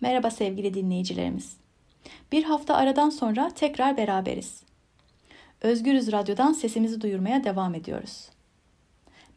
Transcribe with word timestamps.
Merhaba 0.00 0.30
sevgili 0.30 0.74
dinleyicilerimiz. 0.74 1.56
Bir 2.32 2.44
hafta 2.44 2.74
aradan 2.74 3.10
sonra 3.10 3.50
tekrar 3.54 3.96
beraberiz. 3.96 4.62
Özgürüz 5.60 6.12
Radyo'dan 6.12 6.52
sesimizi 6.52 7.00
duyurmaya 7.00 7.44
devam 7.44 7.74
ediyoruz. 7.74 8.28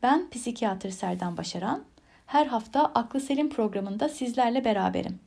Ben 0.04 0.30
psikiyatr 0.30 0.90
Serdan 0.90 1.38
Başaran. 1.38 1.84
Her 2.26 2.46
hafta 2.46 2.86
Aklı 2.86 3.20
Selim 3.20 3.50
programında 3.50 4.10
sizlerle 4.10 4.66
beraberim. 4.66 5.20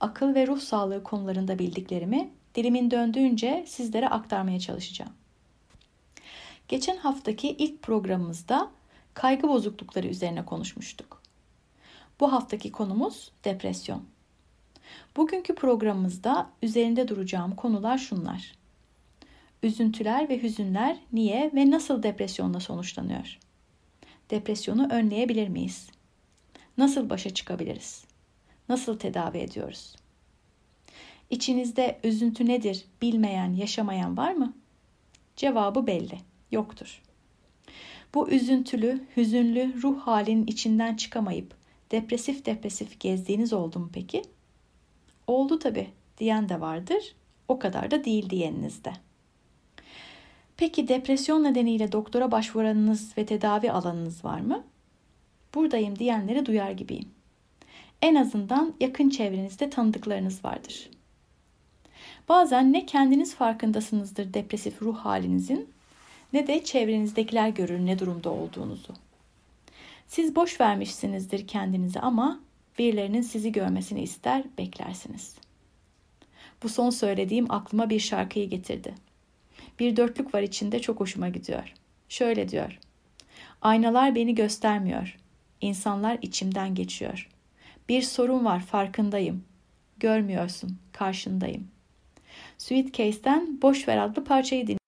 Akıl 0.00 0.34
ve 0.34 0.46
ruh 0.46 0.60
sağlığı 0.60 1.02
konularında 1.02 1.58
bildiklerimi 1.58 2.30
dilimin 2.54 2.90
döndüğünce 2.90 3.64
sizlere 3.68 4.08
aktarmaya 4.08 4.60
çalışacağım. 4.60 5.12
Geçen 6.68 6.96
haftaki 6.96 7.48
ilk 7.48 7.82
programımızda 7.82 8.70
kaygı 9.14 9.48
bozuklukları 9.48 10.06
üzerine 10.06 10.44
konuşmuştuk. 10.44 11.21
Bu 12.22 12.32
haftaki 12.32 12.72
konumuz 12.72 13.30
depresyon. 13.44 14.02
Bugünkü 15.16 15.54
programımızda 15.54 16.50
üzerinde 16.62 17.08
duracağım 17.08 17.56
konular 17.56 17.98
şunlar. 17.98 18.52
Üzüntüler 19.62 20.28
ve 20.28 20.42
hüzünler 20.42 20.96
niye 21.12 21.50
ve 21.54 21.70
nasıl 21.70 22.02
depresyonla 22.02 22.60
sonuçlanıyor? 22.60 23.38
Depresyonu 24.30 24.88
önleyebilir 24.92 25.48
miyiz? 25.48 25.90
Nasıl 26.78 27.10
başa 27.10 27.34
çıkabiliriz? 27.34 28.04
Nasıl 28.68 28.98
tedavi 28.98 29.38
ediyoruz? 29.38 29.96
İçinizde 31.30 32.00
üzüntü 32.04 32.46
nedir 32.46 32.84
bilmeyen, 33.02 33.54
yaşamayan 33.54 34.16
var 34.16 34.32
mı? 34.32 34.52
Cevabı 35.36 35.86
belli. 35.86 36.18
Yoktur. 36.52 37.02
Bu 38.14 38.30
üzüntülü, 38.30 39.04
hüzünlü 39.16 39.82
ruh 39.82 40.00
halinin 40.00 40.46
içinden 40.46 40.96
çıkamayıp 40.96 41.61
depresif 41.92 42.46
depresif 42.46 43.00
gezdiğiniz 43.00 43.52
oldu 43.52 43.78
mu 43.78 43.90
peki? 43.92 44.22
Oldu 45.26 45.58
tabi 45.58 45.88
diyen 46.18 46.48
de 46.48 46.60
vardır. 46.60 47.14
O 47.48 47.58
kadar 47.58 47.90
da 47.90 48.04
değil 48.04 48.30
diyeninizde. 48.30 48.92
Peki 50.56 50.88
depresyon 50.88 51.44
nedeniyle 51.44 51.92
doktora 51.92 52.30
başvuranınız 52.30 53.18
ve 53.18 53.26
tedavi 53.26 53.72
alanınız 53.72 54.24
var 54.24 54.40
mı? 54.40 54.64
Buradayım 55.54 55.98
diyenleri 55.98 56.46
duyar 56.46 56.70
gibiyim. 56.70 57.08
En 58.02 58.14
azından 58.14 58.74
yakın 58.80 59.10
çevrenizde 59.10 59.70
tanıdıklarınız 59.70 60.44
vardır. 60.44 60.90
Bazen 62.28 62.72
ne 62.72 62.86
kendiniz 62.86 63.34
farkındasınızdır 63.34 64.34
depresif 64.34 64.82
ruh 64.82 64.96
halinizin 64.96 65.68
ne 66.32 66.46
de 66.46 66.64
çevrenizdekiler 66.64 67.48
görür 67.48 67.78
ne 67.78 67.98
durumda 67.98 68.30
olduğunuzu. 68.30 68.94
Siz 70.12 70.36
boş 70.36 70.60
vermişsinizdir 70.60 71.46
kendinizi 71.46 72.00
ama 72.00 72.40
birilerinin 72.78 73.22
sizi 73.22 73.52
görmesini 73.52 74.02
ister, 74.02 74.44
beklersiniz. 74.58 75.36
Bu 76.62 76.68
son 76.68 76.90
söylediğim 76.90 77.52
aklıma 77.52 77.90
bir 77.90 78.00
şarkıyı 78.00 78.50
getirdi. 78.50 78.94
Bir 79.78 79.96
dörtlük 79.96 80.34
var 80.34 80.42
içinde 80.42 80.80
çok 80.80 81.00
hoşuma 81.00 81.28
gidiyor. 81.28 81.74
Şöyle 82.08 82.48
diyor. 82.48 82.78
Aynalar 83.62 84.14
beni 84.14 84.34
göstermiyor. 84.34 85.18
İnsanlar 85.60 86.18
içimden 86.22 86.74
geçiyor. 86.74 87.28
Bir 87.88 88.02
sorun 88.02 88.44
var 88.44 88.60
farkındayım. 88.60 89.44
Görmüyorsun, 89.98 90.78
karşındayım. 90.92 91.68
Sweet 92.58 92.94
Case'den 92.94 93.62
Boş 93.62 93.88
Ver 93.88 93.98
adlı 93.98 94.24
parçayı 94.24 94.62
dinliyorum. 94.62 94.81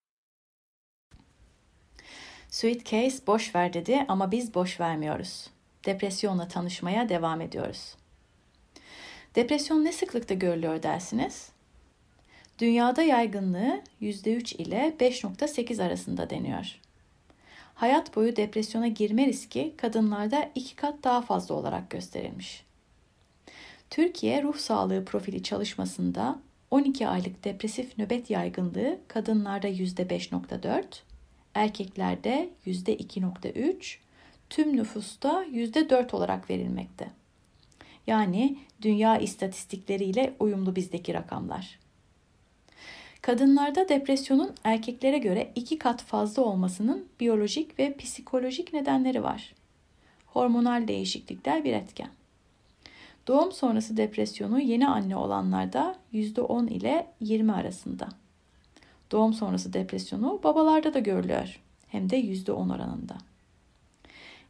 Sweet 2.55 2.87
Case 2.87 3.27
boş 3.27 3.55
ver 3.55 3.73
dedi 3.73 4.05
ama 4.09 4.31
biz 4.31 4.55
boş 4.55 4.81
vermiyoruz. 4.81 5.51
Depresyonla 5.87 6.49
tanışmaya 6.49 7.09
devam 7.09 7.41
ediyoruz. 7.41 7.95
Depresyon 9.35 9.85
ne 9.85 9.93
sıklıkta 9.93 10.35
görülüyor 10.35 10.83
dersiniz? 10.83 11.49
Dünyada 12.59 13.03
yaygınlığı 13.03 13.81
%3 14.03 14.57
ile 14.57 14.95
5.8 15.01 15.83
arasında 15.83 16.31
deniyor. 16.31 16.81
Hayat 17.75 18.17
boyu 18.17 18.37
depresyona 18.37 18.89
girme 18.89 19.27
riski 19.27 19.75
kadınlarda 19.77 20.51
iki 20.55 20.77
kat 20.77 21.05
daha 21.05 21.23
fazla 21.23 21.55
olarak 21.55 21.91
gösterilmiş. 21.91 22.65
Türkiye 23.91 24.43
Ruh 24.43 24.57
Sağlığı 24.57 25.05
Profili 25.05 25.43
çalışmasında 25.43 26.39
12 26.71 27.09
aylık 27.09 27.45
depresif 27.45 27.99
nöbet 27.99 28.31
yaygınlığı 28.31 28.99
kadınlarda 29.09 29.69
%5.4, 29.69 30.85
erkeklerde 31.55 32.51
%2.3, 32.67 33.97
tüm 34.51 34.77
nüfusta 34.77 35.45
%4 35.45 36.17
olarak 36.17 36.51
verilmekte. 36.51 37.11
Yani 38.07 38.59
dünya 38.83 39.19
istatistikleriyle 39.19 40.35
uyumlu 40.41 40.77
bizdeki 40.77 41.15
rakamlar. 41.15 41.79
Kadınlarda 43.23 43.89
depresyonun 43.89 44.55
erkeklere 44.65 45.19
göre 45.19 45.53
iki 45.55 45.79
kat 45.79 46.03
fazla 46.03 46.43
olmasının 46.43 47.09
biyolojik 47.21 47.79
ve 47.79 47.97
psikolojik 47.97 48.73
nedenleri 48.73 49.23
var. 49.23 49.55
Hormonal 50.27 50.89
değişiklikler 50.89 51.65
bir 51.65 51.73
etken. 51.73 52.11
Doğum 53.27 53.53
sonrası 53.53 53.97
depresyonu 53.97 54.61
yeni 54.61 54.89
anne 54.89 55.17
olanlarda 55.17 55.97
%10 56.13 56.69
ile 56.69 57.07
20 57.21 57.53
arasında. 57.53 58.09
Doğum 59.15 59.35
sonrası 59.35 59.73
depresyonu 59.73 60.41
babalarda 60.45 60.95
da 60.95 60.99
görülüyor. 60.99 61.61
Hem 61.89 62.11
de 62.11 62.17
%10 62.17 62.75
oranında. 62.75 63.19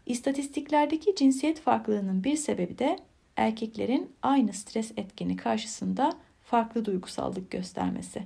İstatistiklerdeki 0.07 1.15
cinsiyet 1.17 1.61
farklılığının 1.61 2.25
bir 2.25 2.37
sebebi 2.37 2.79
de 2.79 2.99
erkeklerin 3.37 4.13
aynı 4.23 4.53
stres 4.53 4.93
etkeni 4.97 5.37
karşısında 5.37 6.13
farklı 6.45 6.85
duygusallık 6.85 7.51
göstermesi. 7.51 8.25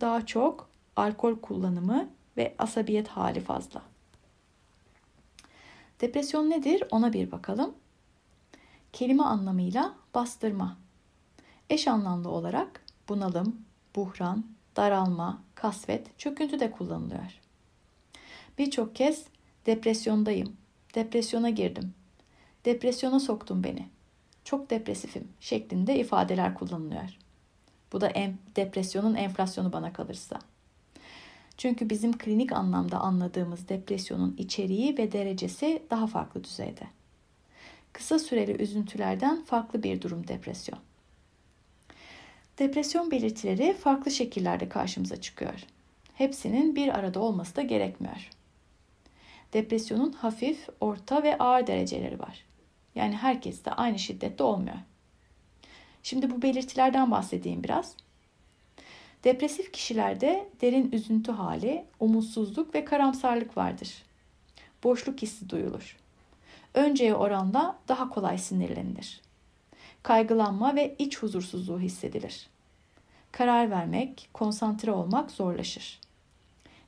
Daha 0.00 0.26
çok 0.26 0.68
alkol 0.96 1.36
kullanımı 1.36 2.08
ve 2.36 2.54
asabiyet 2.58 3.08
hali 3.08 3.40
fazla. 3.40 3.82
Depresyon 6.00 6.50
nedir 6.50 6.82
ona 6.90 7.12
bir 7.12 7.32
bakalım. 7.32 7.74
Kelime 8.92 9.22
anlamıyla 9.22 9.94
bastırma. 10.14 10.76
Eş 11.70 11.88
anlamlı 11.88 12.28
olarak 12.28 12.84
bunalım, 13.08 13.67
buhran, 13.96 14.44
daralma, 14.76 15.42
kasvet, 15.54 16.18
çöküntü 16.18 16.60
de 16.60 16.70
kullanılıyor. 16.70 17.40
Birçok 18.58 18.96
kez 18.96 19.24
depresyondayım, 19.66 20.56
depresyona 20.94 21.50
girdim, 21.50 21.94
depresyona 22.64 23.20
soktun 23.20 23.64
beni, 23.64 23.88
çok 24.44 24.70
depresifim 24.70 25.28
şeklinde 25.40 25.98
ifadeler 25.98 26.54
kullanılıyor. 26.54 27.18
Bu 27.92 28.00
da 28.00 28.08
em, 28.08 28.38
depresyonun 28.56 29.14
enflasyonu 29.14 29.72
bana 29.72 29.92
kalırsa. 29.92 30.38
Çünkü 31.56 31.90
bizim 31.90 32.18
klinik 32.18 32.52
anlamda 32.52 32.98
anladığımız 32.98 33.68
depresyonun 33.68 34.34
içeriği 34.38 34.98
ve 34.98 35.12
derecesi 35.12 35.82
daha 35.90 36.06
farklı 36.06 36.44
düzeyde. 36.44 36.86
Kısa 37.92 38.18
süreli 38.18 38.62
üzüntülerden 38.62 39.44
farklı 39.44 39.82
bir 39.82 40.02
durum 40.02 40.28
depresyon. 40.28 40.78
Depresyon 42.58 43.10
belirtileri 43.10 43.72
farklı 43.74 44.10
şekillerde 44.10 44.68
karşımıza 44.68 45.20
çıkıyor. 45.20 45.64
Hepsinin 46.14 46.76
bir 46.76 46.88
arada 46.88 47.20
olması 47.20 47.56
da 47.56 47.62
gerekmiyor. 47.62 48.30
Depresyonun 49.52 50.12
hafif, 50.12 50.68
orta 50.80 51.22
ve 51.22 51.38
ağır 51.38 51.66
dereceleri 51.66 52.18
var. 52.18 52.44
Yani 52.94 53.16
herkes 53.16 53.64
de 53.64 53.72
aynı 53.72 53.98
şiddette 53.98 54.42
olmuyor. 54.42 54.76
Şimdi 56.02 56.30
bu 56.30 56.42
belirtilerden 56.42 57.10
bahsedeyim 57.10 57.64
biraz. 57.64 57.94
Depresif 59.24 59.72
kişilerde 59.72 60.48
derin 60.60 60.92
üzüntü 60.92 61.32
hali, 61.32 61.84
umutsuzluk 62.00 62.74
ve 62.74 62.84
karamsarlık 62.84 63.56
vardır. 63.56 64.02
Boşluk 64.84 65.22
hissi 65.22 65.50
duyulur. 65.50 65.96
Önceye 66.74 67.14
oranla 67.14 67.78
daha 67.88 68.10
kolay 68.10 68.38
sinirlenilir 68.38 69.27
kaygılanma 70.02 70.76
ve 70.76 70.96
iç 70.98 71.18
huzursuzluğu 71.18 71.80
hissedilir. 71.80 72.46
Karar 73.32 73.70
vermek, 73.70 74.28
konsantre 74.32 74.92
olmak 74.92 75.30
zorlaşır. 75.30 76.00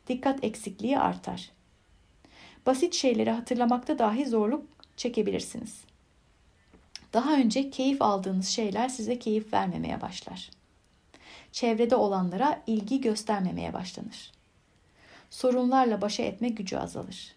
Dikkat 0.08 0.44
eksikliği 0.44 0.98
artar. 0.98 1.50
Basit 2.66 2.94
şeyleri 2.94 3.30
hatırlamakta 3.30 3.98
dahi 3.98 4.26
zorluk 4.26 4.66
çekebilirsiniz. 4.96 5.84
Daha 7.12 7.34
önce 7.34 7.70
keyif 7.70 8.02
aldığınız 8.02 8.48
şeyler 8.48 8.88
size 8.88 9.18
keyif 9.18 9.52
vermemeye 9.52 10.00
başlar. 10.00 10.50
Çevrede 11.52 11.96
olanlara 11.96 12.62
ilgi 12.66 13.00
göstermemeye 13.00 13.72
başlanır. 13.72 14.32
Sorunlarla 15.30 16.00
başa 16.00 16.22
etme 16.22 16.48
gücü 16.48 16.76
azalır. 16.76 17.34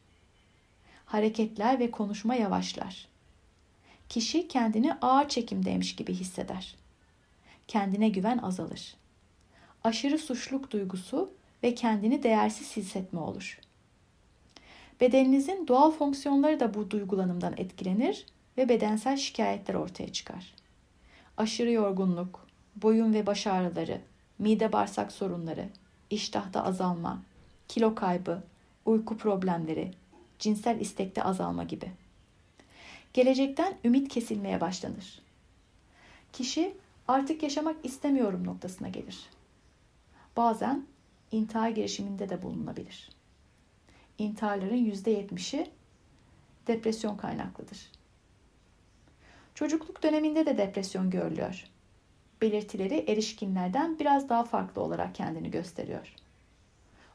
Hareketler 1.05 1.79
ve 1.79 1.91
konuşma 1.91 2.35
yavaşlar 2.35 3.12
kişi 4.13 4.47
kendini 4.47 4.93
ağır 4.93 5.29
çekimdeymiş 5.29 5.95
gibi 5.95 6.13
hisseder. 6.13 6.75
Kendine 7.67 8.09
güven 8.09 8.37
azalır. 8.37 8.95
Aşırı 9.83 10.17
suçluk 10.17 10.71
duygusu 10.71 11.33
ve 11.63 11.75
kendini 11.75 12.23
değersiz 12.23 12.77
hissetme 12.77 13.19
olur. 13.19 13.59
Bedeninizin 15.01 15.67
doğal 15.67 15.91
fonksiyonları 15.91 16.59
da 16.59 16.73
bu 16.73 16.91
duygulanımdan 16.91 17.53
etkilenir 17.57 18.25
ve 18.57 18.69
bedensel 18.69 19.17
şikayetler 19.17 19.75
ortaya 19.75 20.11
çıkar. 20.11 20.53
Aşırı 21.37 21.71
yorgunluk, 21.71 22.47
boyun 22.75 23.13
ve 23.13 23.25
baş 23.25 23.47
ağrıları, 23.47 24.01
mide 24.39 24.73
bağırsak 24.73 25.11
sorunları, 25.11 25.69
iştahta 26.09 26.63
azalma, 26.63 27.21
kilo 27.67 27.95
kaybı, 27.95 28.43
uyku 28.85 29.17
problemleri, 29.17 29.91
cinsel 30.39 30.79
istekte 30.79 31.23
azalma 31.23 31.63
gibi. 31.63 32.02
Gelecekten 33.13 33.77
ümit 33.83 34.09
kesilmeye 34.09 34.61
başlanır. 34.61 35.21
Kişi 36.33 36.77
artık 37.07 37.43
yaşamak 37.43 37.85
istemiyorum 37.85 38.47
noktasına 38.47 38.89
gelir. 38.89 39.29
Bazen 40.37 40.85
intihar 41.31 41.69
girişiminde 41.69 42.29
de 42.29 42.41
bulunabilir. 42.41 43.09
İntiharların 44.17 44.91
%70'i 44.91 45.69
depresyon 46.67 47.17
kaynaklıdır. 47.17 47.91
Çocukluk 49.55 50.03
döneminde 50.03 50.45
de 50.45 50.57
depresyon 50.57 51.09
görülüyor. 51.09 51.63
Belirtileri 52.41 52.95
erişkinlerden 52.95 53.99
biraz 53.99 54.29
daha 54.29 54.43
farklı 54.43 54.81
olarak 54.81 55.15
kendini 55.15 55.51
gösteriyor. 55.51 56.15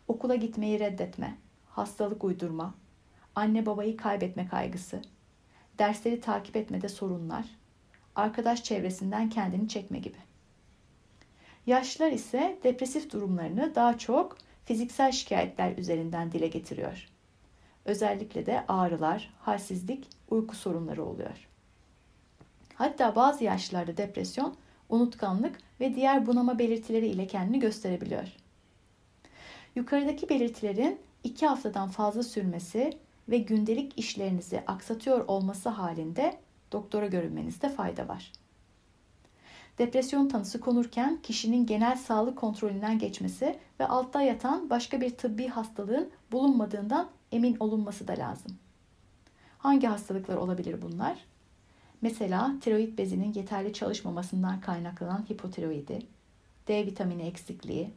Okula 0.08 0.34
gitmeyi 0.34 0.80
reddetme, 0.80 1.38
hastalık 1.66 2.24
uydurma, 2.24 2.74
anne 3.34 3.66
babayı 3.66 3.96
kaybetme 3.96 4.48
kaygısı, 4.48 5.02
dersleri 5.78 6.20
takip 6.20 6.56
etmede 6.56 6.88
sorunlar, 6.88 7.44
arkadaş 8.14 8.64
çevresinden 8.64 9.30
kendini 9.30 9.68
çekme 9.68 9.98
gibi. 9.98 10.16
Yaşlılar 11.66 12.12
ise 12.12 12.58
depresif 12.64 13.12
durumlarını 13.12 13.74
daha 13.74 13.98
çok 13.98 14.38
fiziksel 14.64 15.12
şikayetler 15.12 15.76
üzerinden 15.76 16.32
dile 16.32 16.46
getiriyor. 16.46 17.08
Özellikle 17.84 18.46
de 18.46 18.64
ağrılar, 18.68 19.34
halsizlik, 19.40 20.08
uyku 20.30 20.56
sorunları 20.56 21.04
oluyor. 21.04 21.48
Hatta 22.74 23.16
bazı 23.16 23.44
yaşlılarda 23.44 23.96
depresyon, 23.96 24.56
unutkanlık 24.88 25.58
ve 25.80 25.94
diğer 25.94 26.26
bunama 26.26 26.58
belirtileri 26.58 27.06
ile 27.06 27.26
kendini 27.26 27.60
gösterebiliyor. 27.60 28.28
Yukarıdaki 29.74 30.28
belirtilerin 30.28 31.00
iki 31.24 31.46
haftadan 31.46 31.88
fazla 31.88 32.22
sürmesi 32.22 32.98
ve 33.28 33.38
gündelik 33.38 33.98
işlerinizi 33.98 34.62
aksatıyor 34.66 35.24
olması 35.28 35.68
halinde 35.68 36.38
doktora 36.72 37.06
görünmenizde 37.06 37.68
fayda 37.68 38.08
var. 38.08 38.32
Depresyon 39.78 40.28
tanısı 40.28 40.60
konurken 40.60 41.18
kişinin 41.22 41.66
genel 41.66 41.96
sağlık 41.96 42.38
kontrolünden 42.38 42.98
geçmesi 42.98 43.58
ve 43.80 43.88
altta 43.88 44.22
yatan 44.22 44.70
başka 44.70 45.00
bir 45.00 45.10
tıbbi 45.10 45.48
hastalığın 45.48 46.10
bulunmadığından 46.32 47.08
emin 47.32 47.56
olunması 47.60 48.08
da 48.08 48.12
lazım. 48.12 48.58
Hangi 49.58 49.86
hastalıklar 49.86 50.36
olabilir 50.36 50.82
bunlar? 50.82 51.24
Mesela 52.00 52.54
tiroid 52.60 52.98
bezinin 52.98 53.32
yeterli 53.34 53.72
çalışmamasından 53.72 54.60
kaynaklanan 54.60 55.26
hipotiroidi, 55.30 55.98
D 56.68 56.86
vitamini 56.86 57.22
eksikliği, 57.22 57.90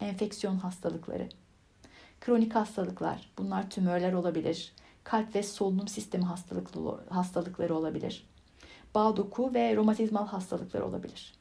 enfeksiyon 0.00 0.56
hastalıkları, 0.56 1.28
kronik 2.20 2.54
hastalıklar, 2.54 3.30
bunlar 3.38 3.70
tümörler 3.70 4.12
olabilir, 4.12 4.72
kalp 5.04 5.34
ve 5.34 5.42
solunum 5.42 5.88
sistemi 5.88 6.24
hastalıkları 7.10 7.74
olabilir, 7.74 8.26
bağ 8.94 9.16
doku 9.16 9.54
ve 9.54 9.76
romatizmal 9.76 10.26
hastalıklar 10.26 10.80
olabilir. 10.80 11.34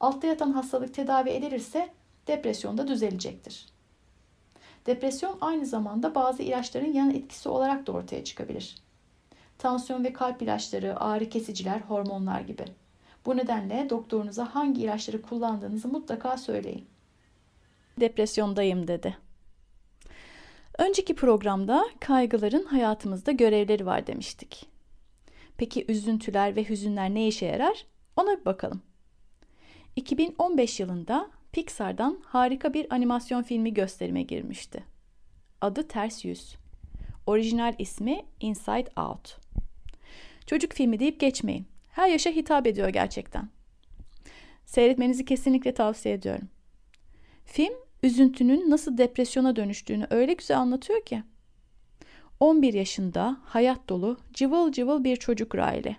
Altta 0.00 0.26
yatan 0.26 0.52
hastalık 0.52 0.94
tedavi 0.94 1.30
edilirse 1.30 1.88
depresyon 2.26 2.78
da 2.78 2.88
düzelecektir. 2.88 3.66
Depresyon 4.86 5.38
aynı 5.40 5.66
zamanda 5.66 6.14
bazı 6.14 6.42
ilaçların 6.42 6.92
yan 6.92 7.10
etkisi 7.10 7.48
olarak 7.48 7.86
da 7.86 7.92
ortaya 7.92 8.24
çıkabilir. 8.24 8.76
Tansiyon 9.58 10.04
ve 10.04 10.12
kalp 10.12 10.42
ilaçları, 10.42 11.00
ağrı 11.00 11.28
kesiciler, 11.28 11.80
hormonlar 11.80 12.40
gibi. 12.40 12.64
Bu 13.26 13.36
nedenle 13.36 13.86
doktorunuza 13.90 14.54
hangi 14.54 14.82
ilaçları 14.82 15.22
kullandığınızı 15.22 15.88
mutlaka 15.88 16.38
söyleyin. 16.38 16.86
Depresyondayım 18.00 18.88
dedi. 18.88 19.16
Önceki 20.80 21.14
programda 21.14 21.84
kaygıların 22.00 22.64
hayatımızda 22.64 23.32
görevleri 23.32 23.86
var 23.86 24.06
demiştik. 24.06 24.66
Peki 25.56 25.84
üzüntüler 25.88 26.56
ve 26.56 26.68
hüzünler 26.68 27.14
ne 27.14 27.28
işe 27.28 27.46
yarar? 27.46 27.86
Ona 28.16 28.40
bir 28.40 28.44
bakalım. 28.44 28.82
2015 29.96 30.80
yılında 30.80 31.30
Pixar'dan 31.52 32.22
harika 32.26 32.74
bir 32.74 32.94
animasyon 32.94 33.42
filmi 33.42 33.74
gösterime 33.74 34.22
girmişti. 34.22 34.84
Adı 35.60 35.88
Ters 35.88 36.24
Yüz. 36.24 36.56
Orijinal 37.26 37.74
ismi 37.78 38.24
Inside 38.40 38.88
Out. 38.96 39.36
Çocuk 40.46 40.72
filmi 40.72 40.98
deyip 40.98 41.20
geçmeyin. 41.20 41.66
Her 41.90 42.08
yaşa 42.08 42.30
hitap 42.30 42.66
ediyor 42.66 42.88
gerçekten. 42.88 43.48
Seyretmenizi 44.64 45.24
kesinlikle 45.24 45.74
tavsiye 45.74 46.14
ediyorum. 46.14 46.48
Film 47.44 47.74
üzüntünün 48.02 48.70
nasıl 48.70 48.98
depresyona 48.98 49.56
dönüştüğünü 49.56 50.06
öyle 50.10 50.32
güzel 50.32 50.58
anlatıyor 50.58 51.04
ki. 51.04 51.22
11 52.40 52.74
yaşında 52.74 53.40
hayat 53.44 53.88
dolu 53.88 54.18
cıvıl 54.34 54.72
cıvıl 54.72 55.04
bir 55.04 55.16
çocuk 55.16 55.54
Riley. 55.54 55.96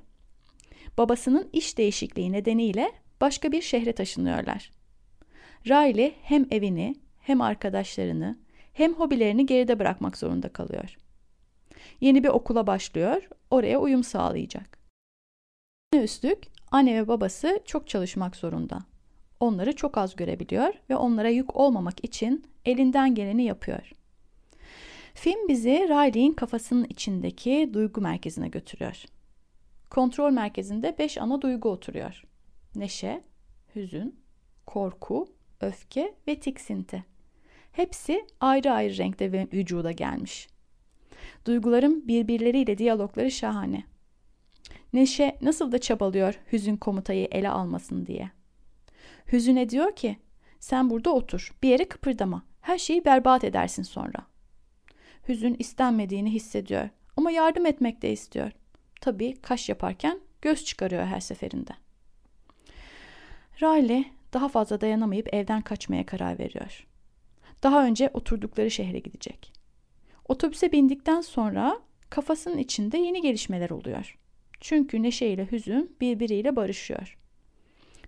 Babasının 0.98 1.50
iş 1.54 1.78
değişikliği 1.78 2.32
nedeniyle 2.32 2.92
başka 3.22 3.52
bir 3.52 3.62
şehre 3.62 3.94
taşınıyorlar. 3.94 4.72
Riley 5.68 6.16
hem 6.22 6.48
evini 6.52 6.96
hem 7.20 7.42
arkadaşlarını 7.42 8.40
hem 8.74 8.94
hobilerini 8.94 9.46
geride 9.46 9.80
bırakmak 9.80 10.18
zorunda 10.18 10.50
kalıyor. 10.50 10.98
Yeni 12.02 12.24
bir 12.24 12.30
okula 12.30 12.68
başlıyor, 12.68 13.30
oraya 13.50 13.80
uyum 13.80 14.04
sağlayacak. 14.04 14.78
Üstlük 15.94 16.44
anne 16.72 16.96
ve 16.96 17.08
babası 17.08 17.60
çok 17.66 17.88
çalışmak 17.88 18.36
zorunda. 18.36 18.80
Onları 19.42 19.76
çok 19.76 19.98
az 19.98 20.16
görebiliyor 20.16 20.74
ve 20.90 20.96
onlara 20.96 21.30
yük 21.30 21.56
olmamak 21.56 22.04
için 22.06 22.44
elinden 22.66 23.16
geleni 23.16 23.44
yapıyor. 23.44 23.92
Film 25.14 25.48
bizi 25.48 25.70
Riley'in 25.70 26.34
kafasının 26.34 26.86
içindeki 26.90 27.70
duygu 27.74 28.02
merkezine 28.02 28.48
götürüyor. 28.48 29.04
Kontrol 29.90 30.32
merkezinde 30.32 30.96
beş 31.00 31.18
ana 31.18 31.42
duygu 31.42 31.70
oturuyor. 31.70 32.24
Neşe, 32.76 33.22
hüzün, 33.76 34.20
korku, 34.66 35.28
öfke 35.62 36.14
ve 36.28 36.40
tiksinti. 36.40 37.06
Hepsi 37.72 38.26
ayrı 38.40 38.72
ayrı 38.72 38.98
renkte 38.98 39.32
ve 39.32 39.48
vücuda 39.54 39.92
gelmiş. 39.92 40.48
Duyguların 41.46 42.08
birbirleriyle 42.08 42.78
diyalogları 42.78 43.32
şahane. 43.32 43.84
Neşe 44.94 45.38
nasıl 45.42 45.72
da 45.72 45.78
çabalıyor 45.78 46.40
hüzün 46.52 46.78
komutayı 46.78 47.28
ele 47.32 47.50
almasın 47.50 48.06
diye. 48.06 48.41
Hüzüne 49.32 49.70
diyor 49.70 49.96
ki 49.96 50.18
sen 50.60 50.90
burada 50.90 51.14
otur 51.14 51.56
bir 51.64 51.70
yere 51.70 51.86
kıpırdama 51.90 52.44
her 52.62 52.78
şeyi 52.78 53.06
berbat 53.06 53.44
edersin 53.44 53.84
sonra. 53.84 54.26
Hüzün 55.28 55.56
istenmediğini 55.60 56.34
hissediyor 56.34 56.90
ama 57.18 57.32
yardım 57.32 57.66
etmek 57.66 58.02
de 58.02 58.12
istiyor. 58.12 58.52
Tabii 59.02 59.42
kaş 59.42 59.70
yaparken 59.70 60.20
göz 60.42 60.66
çıkarıyor 60.66 61.06
her 61.06 61.20
seferinde. 61.20 61.72
Riley 63.62 64.06
daha 64.34 64.50
fazla 64.50 64.82
dayanamayıp 64.82 65.34
evden 65.34 65.62
kaçmaya 65.62 66.06
karar 66.06 66.40
veriyor. 66.40 66.88
Daha 67.64 67.86
önce 67.86 68.10
oturdukları 68.14 68.72
şehre 68.72 69.00
gidecek. 69.00 69.54
Otobüse 70.28 70.72
bindikten 70.72 71.22
sonra 71.22 71.80
kafasının 72.10 72.58
içinde 72.58 72.98
yeni 72.98 73.22
gelişmeler 73.22 73.70
oluyor. 73.70 74.18
Çünkü 74.60 75.04
Neşe 75.04 75.28
ile 75.28 75.52
Hüzün 75.52 75.96
birbiriyle 76.02 76.56
barışıyor. 76.56 77.18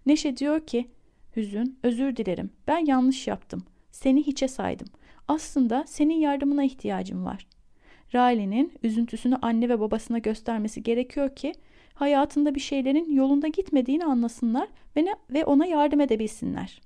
Neşe 0.06 0.38
diyor 0.38 0.68
ki, 0.68 0.88
Hüzün 1.36 1.80
özür 1.84 2.16
dilerim 2.16 2.50
ben 2.68 2.86
yanlış 2.86 3.28
yaptım. 3.28 3.63
Seni 3.92 4.24
hiçe 4.28 4.48
saydım. 4.48 4.88
Aslında 5.28 5.84
senin 5.88 6.13
yardımına 6.13 6.63
ihtiyacım 6.63 7.25
var. 7.25 7.48
Riley'nin 8.13 8.74
üzüntüsünü 8.84 9.36
anne 9.42 9.70
ve 9.70 9.80
babasına 9.80 10.18
göstermesi 10.18 10.84
gerekiyor 10.84 11.36
ki 11.36 11.54
hayatında 11.94 12.56
bir 12.56 12.60
şeylerin 12.60 13.12
yolunda 13.12 13.48
gitmediğini 13.48 14.06
anlasınlar 14.06 14.68
ve, 14.98 15.06
ne, 15.06 15.16
ve 15.30 15.46
ona 15.46 15.66
yardım 15.66 16.02
edebilsinler. 16.02 16.82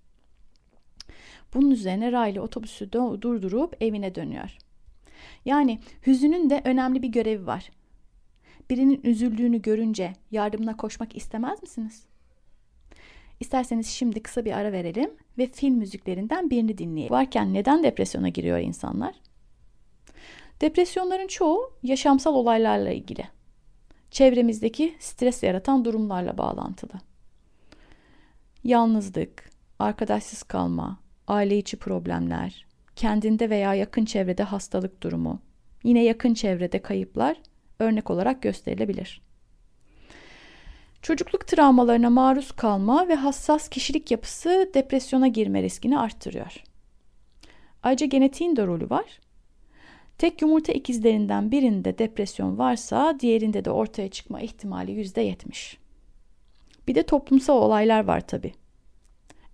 Bunun 1.53 1.71
üzerine 1.71 2.11
Riley 2.11 2.39
otobüsü 2.39 2.91
durdurup 2.91 3.83
evine 3.83 4.15
dönüyor. 4.15 4.57
Yani 5.45 5.79
hüzünün 6.07 6.49
de 6.49 6.61
önemli 6.65 7.01
bir 7.01 7.07
görevi 7.07 7.45
var. 7.45 7.71
Birinin 8.69 9.01
üzüldüğünü 9.03 9.61
görünce 9.61 10.13
yardımına 10.31 10.77
koşmak 10.77 11.15
istemez 11.15 11.61
misiniz? 11.61 12.05
İsterseniz 13.39 13.87
şimdi 13.87 14.23
kısa 14.23 14.45
bir 14.45 14.51
ara 14.51 14.71
verelim 14.71 15.11
ve 15.37 15.47
film 15.47 15.75
müziklerinden 15.75 16.49
birini 16.49 16.77
dinleyelim. 16.77 17.13
Varken 17.13 17.53
neden 17.53 17.83
depresyona 17.83 18.29
giriyor 18.29 18.59
insanlar? 18.59 19.15
Depresyonların 20.61 21.27
çoğu 21.27 21.73
yaşamsal 21.83 22.35
olaylarla 22.35 22.91
ilgili. 22.91 23.27
Çevremizdeki 24.11 24.95
stres 24.99 25.43
yaratan 25.43 25.85
durumlarla 25.85 26.37
bağlantılı. 26.37 26.93
Yalnızlık, 28.63 29.49
arkadaşsız 29.79 30.43
kalma, 30.43 30.99
aile 31.27 31.57
içi 31.57 31.77
problemler, 31.77 32.65
kendinde 32.95 33.49
veya 33.49 33.73
yakın 33.73 34.05
çevrede 34.05 34.43
hastalık 34.43 35.03
durumu, 35.03 35.41
yine 35.83 36.03
yakın 36.03 36.33
çevrede 36.33 36.81
kayıplar 36.81 37.37
örnek 37.79 38.09
olarak 38.09 38.41
gösterilebilir. 38.41 39.26
Çocukluk 41.07 41.47
travmalarına 41.47 42.09
maruz 42.09 42.51
kalma 42.51 43.07
ve 43.07 43.15
hassas 43.15 43.69
kişilik 43.69 44.11
yapısı 44.11 44.69
depresyona 44.73 45.27
girme 45.27 45.63
riskini 45.63 45.99
arttırıyor. 45.99 46.63
Ayrıca 47.83 48.05
genetiğin 48.05 48.55
de 48.55 48.67
rolü 48.67 48.89
var. 48.89 49.19
Tek 50.17 50.41
yumurta 50.41 50.73
ikizlerinden 50.73 51.51
birinde 51.51 51.97
depresyon 51.97 52.57
varsa 52.57 53.17
diğerinde 53.19 53.65
de 53.65 53.71
ortaya 53.71 54.09
çıkma 54.09 54.41
ihtimali 54.41 54.91
%70. 54.91 55.77
Bir 56.87 56.95
de 56.95 57.03
toplumsal 57.03 57.57
olaylar 57.57 58.03
var 58.03 58.27
tabi. 58.27 58.53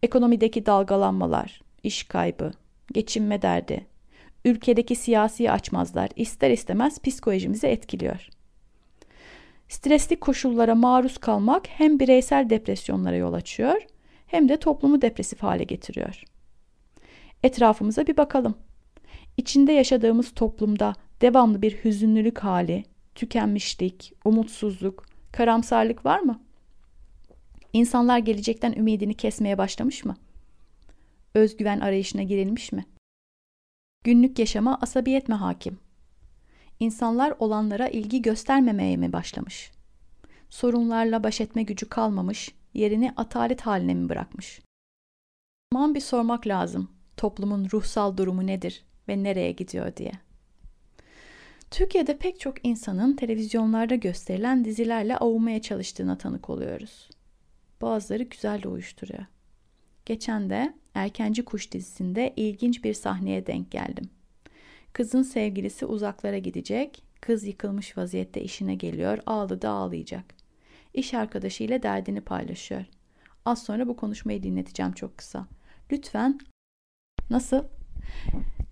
Ekonomideki 0.04 0.66
dalgalanmalar, 0.66 1.62
iş 1.84 2.04
kaybı, 2.04 2.52
geçinme 2.94 3.42
derdi, 3.42 3.86
ülkedeki 4.46 4.96
siyasi 4.96 5.52
açmazlar 5.52 6.10
ister 6.16 6.52
istemez 6.52 7.00
psikolojimizi 7.00 7.68
etkiliyor. 7.68 8.30
Stresli 9.74 10.20
koşullara 10.20 10.76
maruz 10.76 11.18
kalmak 11.18 11.68
hem 11.68 12.00
bireysel 12.00 12.50
depresyonlara 12.50 13.16
yol 13.16 13.34
açıyor 13.34 13.82
hem 14.28 14.50
de 14.50 14.58
toplumu 14.58 15.02
depresif 15.02 15.44
hale 15.44 15.64
getiriyor. 15.64 16.24
Etrafımıza 17.44 18.08
bir 18.08 18.18
bakalım. 18.18 18.56
İçinde 19.38 19.72
yaşadığımız 19.72 20.34
toplumda 20.34 20.94
devamlı 21.22 21.62
bir 21.62 21.72
hüzünlülük 21.84 22.40
hali, 22.40 22.84
tükenmişlik, 23.16 24.14
umutsuzluk, 24.26 25.06
karamsarlık 25.32 26.06
var 26.06 26.20
mı? 26.20 26.42
İnsanlar 27.74 28.18
gelecekten 28.18 28.74
ümidini 28.74 29.14
kesmeye 29.14 29.58
başlamış 29.58 30.06
mı? 30.06 30.16
Özgüven 31.34 31.80
arayışına 31.80 32.24
girilmiş 32.24 32.72
mi? 32.72 32.86
Günlük 34.04 34.40
yaşama 34.40 34.78
asabiyet 34.82 35.30
mi 35.30 35.36
hakim? 35.36 35.80
İnsanlar 36.84 37.34
olanlara 37.40 37.88
ilgi 37.88 38.22
göstermemeye 38.22 38.98
mi 38.98 39.14
başlamış? 39.14 39.72
Sorunlarla 40.50 41.24
baş 41.24 41.42
etme 41.42 41.64
gücü 41.64 41.90
kalmamış, 41.90 42.52
yerini 42.74 43.14
atalet 43.18 43.62
haline 43.62 43.94
mi 43.94 44.10
bırakmış? 44.10 44.62
Zaman 45.74 45.96
bir 45.96 46.00
sormak 46.00 46.48
lazım. 46.48 46.90
Toplumun 47.18 47.68
ruhsal 47.74 48.18
durumu 48.18 48.48
nedir 48.48 48.84
ve 49.08 49.24
nereye 49.24 49.52
gidiyor 49.52 49.96
diye. 49.96 50.12
Türkiye'de 51.72 52.18
pek 52.18 52.40
çok 52.40 52.66
insanın 52.66 53.16
televizyonlarda 53.16 53.96
gösterilen 53.96 54.66
dizilerle 54.66 55.18
avunmaya 55.18 55.62
çalıştığına 55.62 56.18
tanık 56.18 56.50
oluyoruz. 56.50 57.10
Bazıları 57.82 58.24
güzel 58.24 58.64
de 58.64 58.68
uyuşturuyor. 58.68 59.26
Geçen 60.06 60.50
de 60.50 60.74
Erkenci 60.94 61.46
Kuş 61.46 61.72
dizisinde 61.72 62.34
ilginç 62.36 62.84
bir 62.84 62.94
sahneye 62.94 63.48
denk 63.48 63.72
geldim. 63.72 64.10
Kızın 64.94 65.24
sevgilisi 65.24 65.86
uzaklara 65.86 66.38
gidecek. 66.38 67.04
Kız 67.22 67.44
yıkılmış 67.44 67.98
vaziyette 67.98 68.42
işine 68.42 68.76
geliyor. 68.76 69.20
Ağlı 69.26 69.62
da 69.62 69.70
ağlayacak. 69.70 70.26
İş 70.94 71.14
arkadaşıyla 71.14 71.84
derdini 71.84 72.22
paylaşıyor. 72.22 72.86
Az 73.46 73.64
sonra 73.64 73.88
bu 73.88 73.96
konuşmayı 73.96 74.44
dinleteceğim 74.44 74.92
çok 74.92 75.18
kısa. 75.18 75.48
Lütfen 75.92 76.40
nasıl? 77.30 77.64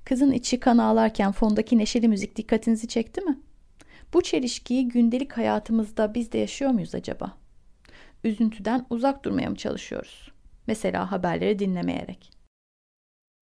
Kızın 0.06 0.32
içi 0.32 0.60
kan 0.60 0.78
ağlarken 0.78 1.32
fondaki 1.32 1.78
neşeli 1.78 2.08
müzik 2.08 2.36
dikkatinizi 2.36 2.88
çekti 2.88 3.22
mi? 3.22 3.40
Bu 4.14 4.22
çelişkiyi 4.22 4.88
gündelik 4.88 5.34
hayatımızda 5.34 6.14
biz 6.14 6.32
de 6.32 6.38
yaşıyor 6.38 6.72
muyuz 6.72 6.96
acaba? 6.96 7.38
Üzüntüden 8.24 8.86
uzak 8.90 9.26
durmaya 9.26 9.50
mı 9.50 9.56
çalışıyoruz? 9.56 10.32
Mesela 10.68 11.12
haberleri 11.12 11.60
dinlemeyerek. 11.60 12.32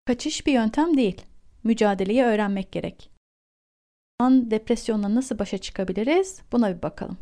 Kaçış 0.06 0.48
bir 0.48 0.54
yöntem 0.54 0.98
değil. 0.98 1.22
Mücadeleyi 1.64 2.24
öğrenmek 2.24 2.72
gerek. 2.72 3.10
An 4.20 4.52
depresyonla 4.52 5.16
nasıl 5.16 5.40
başa 5.40 5.58
çıkabiliriz? 5.58 6.42
Buna 6.52 6.78
bir 6.78 6.82
bakalım. 6.82 7.18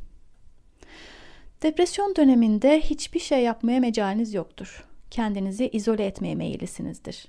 Depresyon 1.63 2.15
döneminde 2.15 2.81
hiçbir 2.81 3.19
şey 3.19 3.43
yapmaya 3.43 3.79
mecaliniz 3.79 4.33
yoktur. 4.33 4.87
Kendinizi 5.11 5.67
izole 5.67 6.05
etmeye 6.05 6.35
meyillisinizdir. 6.35 7.27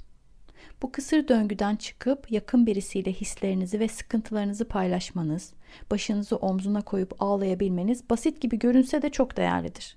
Bu 0.82 0.92
kısır 0.92 1.28
döngüden 1.28 1.76
çıkıp 1.76 2.32
yakın 2.32 2.66
birisiyle 2.66 3.12
hislerinizi 3.12 3.80
ve 3.80 3.88
sıkıntılarınızı 3.88 4.68
paylaşmanız, 4.68 5.52
başınızı 5.90 6.36
omzuna 6.36 6.82
koyup 6.82 7.22
ağlayabilmeniz 7.22 8.10
basit 8.10 8.40
gibi 8.40 8.58
görünse 8.58 9.02
de 9.02 9.10
çok 9.10 9.36
değerlidir. 9.36 9.96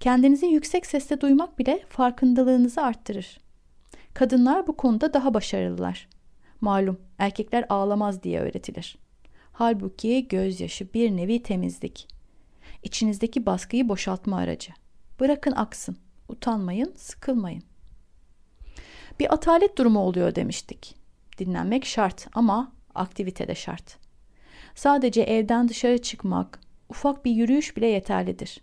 Kendinizi 0.00 0.46
yüksek 0.46 0.86
sesle 0.86 1.20
duymak 1.20 1.58
bile 1.58 1.84
farkındalığınızı 1.88 2.82
arttırır. 2.82 3.40
Kadınlar 4.14 4.66
bu 4.66 4.76
konuda 4.76 5.12
daha 5.12 5.34
başarılılar. 5.34 6.08
Malum 6.62 7.00
erkekler 7.18 7.66
ağlamaz 7.68 8.22
diye 8.22 8.40
öğretilir. 8.40 8.98
Halbuki 9.52 10.28
gözyaşı 10.28 10.94
bir 10.94 11.16
nevi 11.16 11.42
temizlik. 11.42 12.08
İçinizdeki 12.82 13.46
baskıyı 13.46 13.88
boşaltma 13.88 14.36
aracı. 14.36 14.72
Bırakın 15.20 15.52
aksın. 15.52 15.96
Utanmayın, 16.28 16.94
sıkılmayın. 16.96 17.62
Bir 19.20 19.34
atalet 19.34 19.78
durumu 19.78 19.98
oluyor 20.00 20.34
demiştik. 20.34 20.96
Dinlenmek 21.38 21.84
şart 21.84 22.28
ama 22.34 22.72
aktivite 22.94 23.48
de 23.48 23.54
şart. 23.54 23.96
Sadece 24.74 25.22
evden 25.22 25.68
dışarı 25.68 26.02
çıkmak, 26.02 26.60
ufak 26.88 27.24
bir 27.24 27.30
yürüyüş 27.30 27.76
bile 27.76 27.86
yeterlidir. 27.86 28.60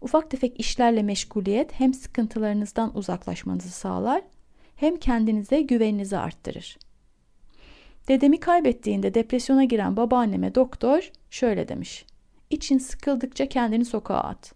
Ufak 0.00 0.30
tefek 0.30 0.60
işlerle 0.60 1.02
meşguliyet 1.02 1.80
hem 1.80 1.94
sıkıntılarınızdan 1.94 2.96
uzaklaşmanızı 2.96 3.70
sağlar 3.70 4.22
hem 4.76 4.96
kendinize 4.96 5.60
güveninizi 5.60 6.18
arttırır. 6.18 6.78
Dedemi 8.08 8.40
kaybettiğinde 8.40 9.14
depresyona 9.14 9.64
giren 9.64 9.96
babaanneme 9.96 10.54
doktor 10.54 11.10
şöyle 11.30 11.68
demiş. 11.68 12.04
İçin 12.50 12.78
sıkıldıkça 12.78 13.48
kendini 13.48 13.84
sokağa 13.84 14.20
at. 14.20 14.54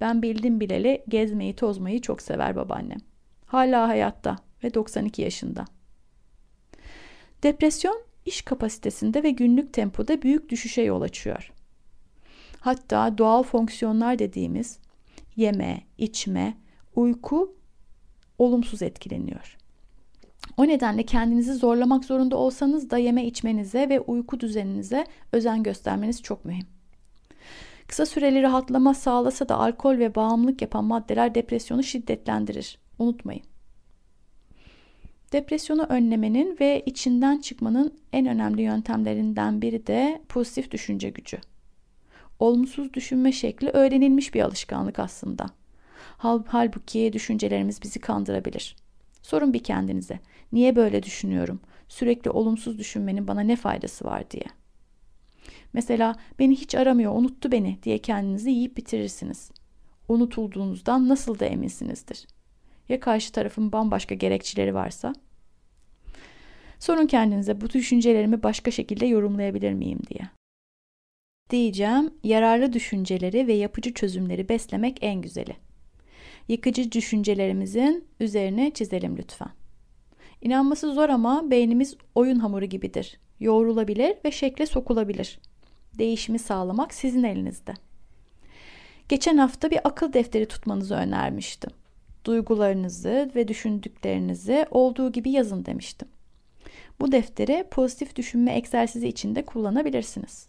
Ben 0.00 0.22
bildim 0.22 0.60
bileli 0.60 1.04
gezmeyi 1.08 1.56
tozmayı 1.56 2.00
çok 2.00 2.22
sever 2.22 2.56
babaannem. 2.56 2.98
Hala 3.46 3.88
hayatta 3.88 4.36
ve 4.64 4.74
92 4.74 5.22
yaşında. 5.22 5.64
Depresyon 7.42 8.02
iş 8.26 8.42
kapasitesinde 8.42 9.22
ve 9.22 9.30
günlük 9.30 9.72
tempoda 9.72 10.22
büyük 10.22 10.48
düşüşe 10.48 10.82
yol 10.82 11.02
açıyor. 11.02 11.52
Hatta 12.60 13.18
doğal 13.18 13.42
fonksiyonlar 13.42 14.18
dediğimiz 14.18 14.78
yeme, 15.36 15.80
içme, 15.98 16.58
uyku 16.96 17.56
olumsuz 18.38 18.82
etkileniyor. 18.82 19.56
O 20.56 20.68
nedenle 20.68 21.02
kendinizi 21.02 21.54
zorlamak 21.54 22.04
zorunda 22.04 22.36
olsanız 22.36 22.90
da 22.90 22.98
yeme 22.98 23.26
içmenize 23.26 23.88
ve 23.88 24.00
uyku 24.00 24.40
düzeninize 24.40 25.06
özen 25.32 25.62
göstermeniz 25.62 26.22
çok 26.22 26.44
mühim. 26.44 26.66
Kısa 27.88 28.06
süreli 28.06 28.42
rahatlama 28.42 28.94
sağlasa 28.94 29.48
da 29.48 29.58
alkol 29.58 29.98
ve 29.98 30.14
bağımlılık 30.14 30.62
yapan 30.62 30.84
maddeler 30.84 31.34
depresyonu 31.34 31.82
şiddetlendirir. 31.82 32.78
Unutmayın. 32.98 33.42
Depresyonu 35.32 35.82
önlemenin 35.82 36.56
ve 36.60 36.82
içinden 36.86 37.38
çıkmanın 37.38 37.94
en 38.12 38.26
önemli 38.26 38.62
yöntemlerinden 38.62 39.62
biri 39.62 39.86
de 39.86 40.22
pozitif 40.28 40.70
düşünce 40.70 41.10
gücü. 41.10 41.38
Olumsuz 42.38 42.94
düşünme 42.94 43.32
şekli 43.32 43.68
öğrenilmiş 43.68 44.34
bir 44.34 44.40
alışkanlık 44.40 44.98
aslında. 44.98 45.46
Halbuki 46.46 47.12
düşüncelerimiz 47.12 47.82
bizi 47.82 48.00
kandırabilir. 48.00 48.76
Sorun 49.24 49.52
bir 49.52 49.62
kendinize. 49.62 50.20
Niye 50.52 50.76
böyle 50.76 51.02
düşünüyorum? 51.02 51.60
Sürekli 51.88 52.30
olumsuz 52.30 52.78
düşünmenin 52.78 53.28
bana 53.28 53.40
ne 53.40 53.56
faydası 53.56 54.04
var 54.04 54.30
diye. 54.30 54.44
Mesela 55.72 56.16
beni 56.38 56.56
hiç 56.56 56.74
aramıyor, 56.74 57.12
unuttu 57.12 57.52
beni 57.52 57.78
diye 57.82 57.98
kendinizi 57.98 58.50
yiyip 58.50 58.76
bitirirsiniz. 58.76 59.50
Unutulduğunuzdan 60.08 61.08
nasıl 61.08 61.38
da 61.38 61.44
eminsinizdir. 61.44 62.26
Ya 62.88 63.00
karşı 63.00 63.32
tarafın 63.32 63.72
bambaşka 63.72 64.14
gerekçeleri 64.14 64.74
varsa? 64.74 65.12
Sorun 66.78 67.06
kendinize 67.06 67.60
bu 67.60 67.70
düşüncelerimi 67.70 68.42
başka 68.42 68.70
şekilde 68.70 69.06
yorumlayabilir 69.06 69.72
miyim 69.72 70.00
diye. 70.08 70.28
Diyeceğim, 71.50 72.10
yararlı 72.24 72.72
düşünceleri 72.72 73.46
ve 73.46 73.52
yapıcı 73.52 73.94
çözümleri 73.94 74.48
beslemek 74.48 74.98
en 75.00 75.22
güzeli. 75.22 75.56
Yıkıcı 76.48 76.92
düşüncelerimizin 76.92 78.04
üzerine 78.20 78.70
çizelim 78.70 79.16
lütfen. 79.16 79.50
İnanması 80.42 80.94
zor 80.94 81.08
ama 81.08 81.50
beynimiz 81.50 81.96
oyun 82.14 82.38
hamuru 82.38 82.64
gibidir. 82.64 83.20
Yoğrulabilir 83.40 84.16
ve 84.24 84.30
şekle 84.30 84.66
sokulabilir. 84.66 85.38
Değişimi 85.98 86.38
sağlamak 86.38 86.94
sizin 86.94 87.22
elinizde. 87.22 87.74
Geçen 89.08 89.36
hafta 89.36 89.70
bir 89.70 89.80
akıl 89.84 90.12
defteri 90.12 90.46
tutmanızı 90.46 90.94
önermiştim. 90.94 91.70
Duygularınızı 92.24 93.30
ve 93.36 93.48
düşündüklerinizi 93.48 94.66
olduğu 94.70 95.12
gibi 95.12 95.30
yazın 95.30 95.64
demiştim. 95.64 96.08
Bu 97.00 97.12
defteri 97.12 97.64
pozitif 97.70 98.16
düşünme 98.16 98.56
egzersizi 98.56 99.08
içinde 99.08 99.44
kullanabilirsiniz. 99.44 100.48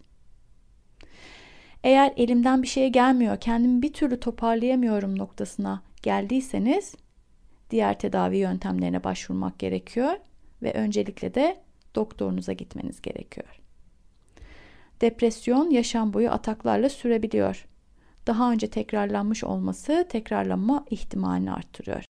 Eğer 1.86 2.14
elimden 2.18 2.64
bir 2.64 2.68
şey 2.68 2.90
gelmiyor, 2.90 3.40
kendimi 3.40 3.82
bir 3.82 3.94
türlü 3.94 4.20
toparlayamıyorum 4.20 5.20
noktasına 5.20 5.84
geldiyseniz 6.04 6.96
diğer 7.70 8.00
tedavi 8.00 8.38
yöntemlerine 8.38 9.04
başvurmak 9.04 9.60
gerekiyor 9.60 10.18
ve 10.62 10.74
öncelikle 10.74 11.34
de 11.34 11.62
doktorunuza 11.96 12.54
gitmeniz 12.54 13.02
gerekiyor. 13.02 13.62
Depresyon 15.02 15.70
yaşam 15.70 16.14
boyu 16.14 16.30
ataklarla 16.30 16.90
sürebiliyor. 16.90 17.68
daha 18.28 18.52
önce 18.52 18.70
tekrarlanmış 18.70 19.44
olması 19.44 20.08
tekrarlanma 20.10 20.86
ihtimalini 20.90 21.52
arttırıyor. 21.52 22.04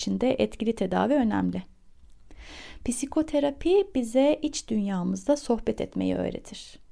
İçinde 0.00 0.30
etkili 0.38 0.74
tedavi 0.74 1.14
önemli. 1.14 1.62
Psikoterapi 2.84 3.86
bize 3.94 4.38
iç 4.42 4.68
dünyamızda 4.68 5.36
sohbet 5.36 5.80
etmeyi 5.80 6.14
öğretir. 6.14 6.85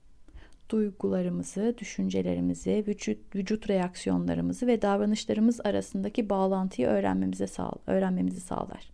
Duygularımızı, 0.71 1.75
düşüncelerimizi, 1.79 2.85
vücut, 2.89 3.37
vücut 3.37 3.71
reaksiyonlarımızı 3.71 4.67
ve 4.67 4.83
davranışlarımız 4.83 5.61
arasındaki 5.65 6.31
bağlantıyı 6.31 6.87
öğrenmemize 6.87 7.47
sağ, 7.47 7.73
öğrenmemizi 7.87 8.41
sağlar. 8.41 8.91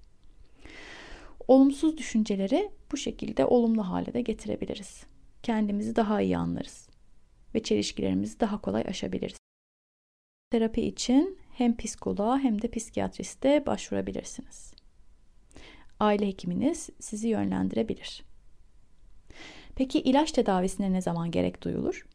Olumsuz 1.49 1.99
düşünceleri 1.99 2.71
bu 2.93 2.97
şekilde 2.97 3.45
olumlu 3.45 3.89
hale 3.89 4.15
de 4.15 4.21
getirebiliriz. 4.21 5.05
Kendimizi 5.43 5.97
daha 5.97 6.21
iyi 6.21 6.39
anlarız 6.39 6.89
ve 7.55 7.63
çelişkilerimizi 7.63 8.41
daha 8.41 8.61
kolay 8.61 8.85
aşabiliriz. 8.89 9.37
Terapi 10.51 10.83
için 10.83 11.39
hem 11.53 11.77
psikoloğa 11.77 12.39
hem 12.39 12.63
de 12.63 12.71
psikiyatriste 12.71 13.67
başvurabilirsiniz. 13.67 14.75
Aile 16.01 16.27
hekiminiz 16.27 16.91
sizi 17.01 17.29
yönlendirebilir. 17.29 18.30
Peki 19.81 20.01
ilaç 20.01 20.33
tedavisine 20.33 20.93
ne 20.93 21.03
zaman 21.03 21.31
gerek 21.31 21.63
duyulur? 21.63 22.07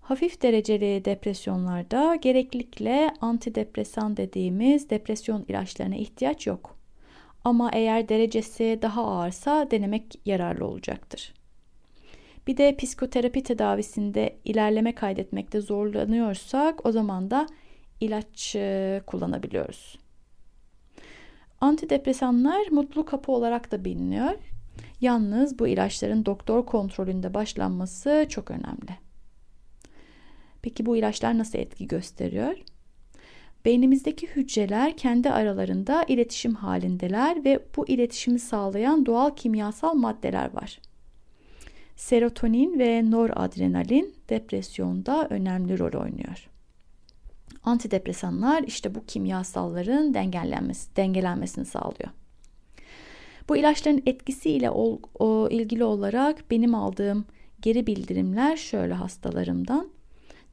Hafif 0.00 0.42
dereceli 0.42 1.04
depresyonlarda 1.04 2.14
gereklilikle 2.14 3.10
antidepresan 3.20 4.16
dediğimiz 4.16 4.90
depresyon 4.90 5.44
ilaçlarına 5.48 5.96
ihtiyaç 5.96 6.46
yok. 6.46 6.78
Ama 7.44 7.70
eğer 7.72 8.08
derecesi 8.08 8.78
daha 8.82 9.04
ağırsa 9.04 9.70
denemek 9.70 10.20
yararlı 10.26 10.66
olacaktır. 10.66 11.34
Bir 12.46 12.56
de 12.56 12.76
psikoterapi 12.76 13.42
tedavisinde 13.42 14.36
ilerleme 14.44 14.94
kaydetmekte 14.94 15.60
zorlanıyorsak 15.60 16.86
o 16.86 16.92
zaman 16.92 17.30
da 17.30 17.46
ilaç 18.00 18.56
kullanabiliyoruz. 19.06 19.98
Antidepresanlar 21.60 22.66
mutlu 22.70 23.04
kapı 23.04 23.32
olarak 23.32 23.70
da 23.72 23.84
biliniyor. 23.84 24.55
Yalnız 25.00 25.58
bu 25.58 25.68
ilaçların 25.68 26.26
doktor 26.26 26.66
kontrolünde 26.66 27.34
başlanması 27.34 28.26
çok 28.28 28.50
önemli. 28.50 29.06
Peki 30.62 30.86
bu 30.86 30.96
ilaçlar 30.96 31.38
nasıl 31.38 31.58
etki 31.58 31.86
gösteriyor? 31.86 32.56
Beynimizdeki 33.64 34.26
hücreler 34.26 34.96
kendi 34.96 35.30
aralarında 35.30 36.04
iletişim 36.08 36.54
halindeler 36.54 37.44
ve 37.44 37.60
bu 37.76 37.88
iletişimi 37.88 38.38
sağlayan 38.38 39.06
doğal 39.06 39.30
kimyasal 39.36 39.94
maddeler 39.94 40.54
var. 40.54 40.78
Serotonin 41.96 42.78
ve 42.78 43.10
noradrenalin 43.10 44.14
depresyonda 44.28 45.26
önemli 45.30 45.78
rol 45.78 46.00
oynuyor. 46.00 46.48
Antidepresanlar 47.64 48.62
işte 48.62 48.94
bu 48.94 49.04
kimyasalların 49.06 50.14
dengelenmesi, 50.14 50.96
dengelenmesini 50.96 51.64
sağlıyor. 51.64 52.10
Bu 53.48 53.56
ilaçların 53.56 54.02
etkisiyle 54.06 54.70
ol, 54.70 54.98
o, 55.18 55.48
ilgili 55.50 55.84
olarak 55.84 56.50
benim 56.50 56.74
aldığım 56.74 57.24
geri 57.60 57.86
bildirimler 57.86 58.56
şöyle 58.56 58.94
hastalarımdan. 58.94 59.88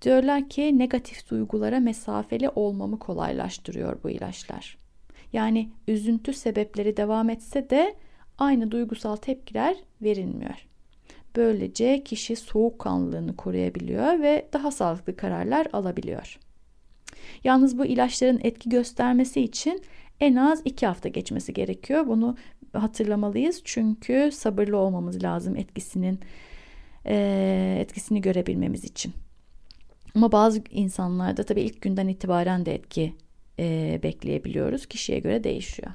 Diyorlar 0.01 0.49
ki 0.49 0.79
negatif 0.79 1.29
duygulara 1.29 1.79
mesafeli 1.79 2.49
olmamı 2.49 2.99
kolaylaştırıyor 2.99 4.03
bu 4.03 4.09
ilaçlar. 4.09 4.77
Yani 5.33 5.69
üzüntü 5.87 6.33
sebepleri 6.33 6.97
devam 6.97 7.29
etse 7.29 7.69
de 7.69 7.95
aynı 8.37 8.71
duygusal 8.71 9.15
tepkiler 9.15 9.77
verilmiyor. 10.01 10.67
Böylece 11.35 12.03
kişi 12.03 12.35
soğukkanlılığını 12.35 13.35
koruyabiliyor 13.35 14.21
ve 14.21 14.49
daha 14.53 14.71
sağlıklı 14.71 15.15
kararlar 15.15 15.67
alabiliyor. 15.73 16.39
Yalnız 17.43 17.77
bu 17.77 17.85
ilaçların 17.85 18.39
etki 18.43 18.69
göstermesi 18.69 19.41
için 19.41 19.81
en 20.19 20.35
az 20.35 20.61
iki 20.65 20.87
hafta 20.87 21.09
geçmesi 21.09 21.53
gerekiyor. 21.53 22.07
Bunu 22.07 22.35
hatırlamalıyız 22.73 23.61
çünkü 23.63 24.29
sabırlı 24.33 24.77
olmamız 24.77 25.23
lazım 25.23 25.55
etkisinin 25.55 26.19
e, 27.05 27.77
etkisini 27.79 28.21
görebilmemiz 28.21 28.83
için. 28.83 29.13
Ama 30.15 30.31
bazı 30.31 30.61
insanlarda 30.69 31.43
tabii 31.43 31.61
ilk 31.61 31.81
günden 31.81 32.07
itibaren 32.07 32.65
de 32.65 32.75
etki 32.75 33.13
e, 33.59 33.99
bekleyebiliyoruz. 34.03 34.85
Kişiye 34.85 35.19
göre 35.19 35.43
değişiyor. 35.43 35.91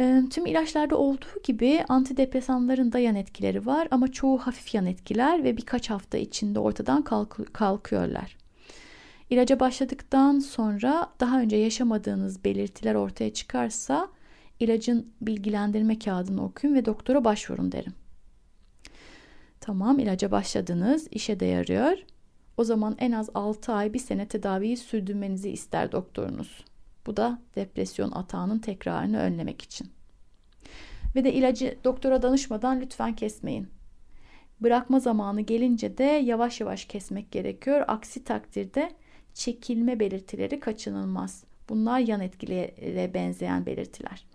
E, 0.00 0.22
tüm 0.30 0.46
ilaçlarda 0.46 0.96
olduğu 0.96 1.42
gibi 1.44 1.84
antidepresanların 1.88 2.92
da 2.92 2.98
yan 2.98 3.14
etkileri 3.14 3.66
var 3.66 3.88
ama 3.90 4.12
çoğu 4.12 4.38
hafif 4.38 4.74
yan 4.74 4.86
etkiler 4.86 5.44
ve 5.44 5.56
birkaç 5.56 5.90
hafta 5.90 6.18
içinde 6.18 6.58
ortadan 6.58 7.02
kalk 7.02 7.54
kalkıyorlar. 7.54 8.36
İlaca 9.30 9.60
başladıktan 9.60 10.38
sonra 10.38 11.12
daha 11.20 11.40
önce 11.40 11.56
yaşamadığınız 11.56 12.44
belirtiler 12.44 12.94
ortaya 12.94 13.32
çıkarsa 13.32 14.08
ilacın 14.60 15.12
bilgilendirme 15.20 15.98
kağıdını 15.98 16.44
okuyun 16.44 16.74
ve 16.74 16.84
doktora 16.84 17.24
başvurun 17.24 17.72
derim. 17.72 17.94
Tamam 19.60 19.98
ilaca 19.98 20.30
başladınız, 20.30 21.08
işe 21.10 21.40
de 21.40 21.46
yarıyor. 21.46 21.98
O 22.56 22.64
zaman 22.64 22.96
en 22.98 23.12
az 23.12 23.30
6 23.34 23.72
ay 23.72 23.94
bir 23.94 23.98
sene 23.98 24.28
tedaviyi 24.28 24.76
sürdürmenizi 24.76 25.50
ister 25.50 25.92
doktorunuz. 25.92 26.64
Bu 27.06 27.16
da 27.16 27.38
depresyon 27.56 28.10
atağının 28.10 28.58
tekrarını 28.58 29.18
önlemek 29.18 29.62
için. 29.62 29.90
Ve 31.14 31.24
de 31.24 31.32
ilacı 31.32 31.78
doktora 31.84 32.22
danışmadan 32.22 32.80
lütfen 32.80 33.16
kesmeyin. 33.16 33.68
Bırakma 34.60 35.00
zamanı 35.00 35.40
gelince 35.40 35.98
de 35.98 36.04
yavaş 36.04 36.60
yavaş 36.60 36.84
kesmek 36.84 37.32
gerekiyor. 37.32 37.84
Aksi 37.88 38.24
takdirde 38.24 38.92
çekilme 39.34 40.00
belirtileri 40.00 40.60
kaçınılmaz. 40.60 41.44
Bunlar 41.68 41.98
yan 41.98 42.20
etkilere 42.20 43.14
benzeyen 43.14 43.66
belirtiler. 43.66 44.29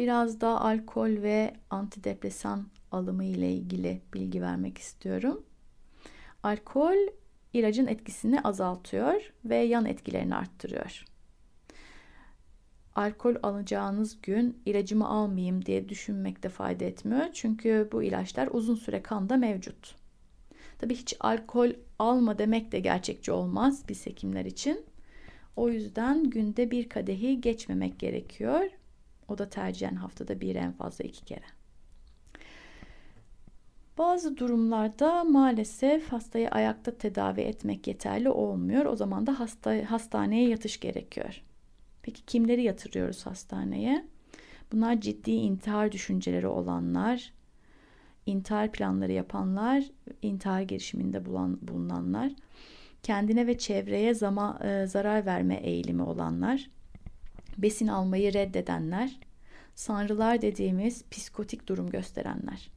Biraz 0.00 0.40
da 0.40 0.60
alkol 0.60 1.22
ve 1.22 1.54
antidepresan 1.70 2.66
alımı 2.92 3.24
ile 3.24 3.52
ilgili 3.52 4.00
bilgi 4.14 4.42
vermek 4.42 4.78
istiyorum. 4.78 5.42
Alkol 6.42 6.96
ilacın 7.52 7.86
etkisini 7.86 8.40
azaltıyor 8.40 9.32
ve 9.44 9.56
yan 9.56 9.84
etkilerini 9.84 10.34
arttırıyor. 10.34 11.04
Alkol 12.94 13.34
alacağınız 13.42 14.22
gün 14.22 14.62
ilacımı 14.66 15.08
almayayım 15.08 15.66
diye 15.66 15.88
düşünmekte 15.88 16.48
fayda 16.48 16.84
etmiyor. 16.84 17.26
Çünkü 17.32 17.88
bu 17.92 18.02
ilaçlar 18.02 18.48
uzun 18.52 18.74
süre 18.74 19.02
kanda 19.02 19.36
mevcut. 19.36 19.96
Tabii 20.78 20.94
hiç 20.94 21.16
alkol 21.20 21.70
alma 21.98 22.38
demek 22.38 22.72
de 22.72 22.80
gerçekçi 22.80 23.32
olmaz 23.32 23.84
biz 23.88 24.06
hekimler 24.06 24.44
için. 24.44 24.84
O 25.56 25.68
yüzden 25.68 26.30
günde 26.30 26.70
bir 26.70 26.88
kadehi 26.88 27.40
geçmemek 27.40 27.98
gerekiyor. 27.98 28.70
O 29.30 29.38
da 29.38 29.48
tercihen 29.48 29.96
haftada 29.96 30.40
bir 30.40 30.54
en 30.54 30.72
fazla 30.72 31.04
iki 31.04 31.24
kere. 31.24 31.44
Bazı 33.98 34.36
durumlarda 34.36 35.24
maalesef 35.24 36.12
hastayı 36.12 36.50
ayakta 36.50 36.98
tedavi 36.98 37.40
etmek 37.40 37.86
yeterli 37.86 38.28
olmuyor. 38.28 38.84
O 38.84 38.96
zaman 38.96 39.26
da 39.26 39.40
hasta, 39.40 39.90
hastaneye 39.90 40.48
yatış 40.48 40.80
gerekiyor. 40.80 41.42
Peki 42.02 42.26
kimleri 42.26 42.62
yatırıyoruz 42.62 43.26
hastaneye? 43.26 44.06
Bunlar 44.72 45.00
ciddi 45.00 45.30
intihar 45.30 45.92
düşünceleri 45.92 46.46
olanlar, 46.46 47.32
intihar 48.26 48.72
planları 48.72 49.12
yapanlar, 49.12 49.84
intihar 50.22 50.62
girişiminde 50.62 51.24
bulunanlar, 51.68 52.32
kendine 53.02 53.46
ve 53.46 53.58
çevreye 53.58 54.14
zama, 54.14 54.58
e, 54.64 54.86
zarar 54.86 55.26
verme 55.26 55.54
eğilimi 55.54 56.02
olanlar, 56.02 56.70
besin 57.62 57.86
almayı 57.86 58.32
reddedenler, 58.32 59.20
sanrılar 59.74 60.42
dediğimiz 60.42 61.04
psikotik 61.10 61.68
durum 61.68 61.90
gösterenler. 61.90 62.70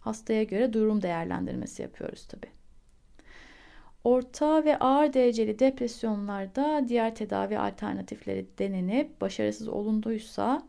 Hastaya 0.00 0.42
göre 0.42 0.72
durum 0.72 1.02
değerlendirmesi 1.02 1.82
yapıyoruz 1.82 2.26
tabi. 2.26 2.46
Orta 4.04 4.64
ve 4.64 4.78
ağır 4.78 5.12
dereceli 5.12 5.58
depresyonlarda 5.58 6.84
diğer 6.88 7.14
tedavi 7.14 7.58
alternatifleri 7.58 8.46
denenip 8.58 9.20
başarısız 9.20 9.68
olunduysa, 9.68 10.62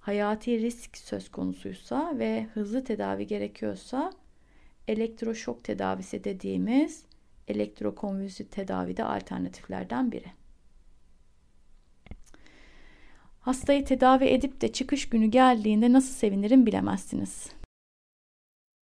hayati 0.00 0.60
risk 0.60 0.96
söz 0.96 1.30
konusuysa 1.30 2.18
ve 2.18 2.46
hızlı 2.54 2.84
tedavi 2.84 3.26
gerekiyorsa 3.26 4.12
elektroşok 4.88 5.64
tedavisi 5.64 6.24
dediğimiz 6.24 7.04
elektrokonvülsif 7.48 8.52
tedavide 8.52 9.04
alternatiflerden 9.04 10.12
biri. 10.12 10.43
Hastayı 13.44 13.84
tedavi 13.84 14.24
edip 14.24 14.60
de 14.60 14.72
çıkış 14.72 15.08
günü 15.08 15.26
geldiğinde 15.26 15.92
nasıl 15.92 16.14
sevinirim 16.14 16.66
bilemezsiniz 16.66 17.48